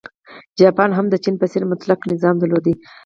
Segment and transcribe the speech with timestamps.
[0.59, 2.65] جاپان هم د چین په څېر مطلقه نظام درلود.